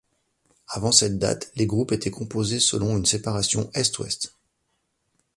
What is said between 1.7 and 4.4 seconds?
étaient composés selon une séparation est-ouest.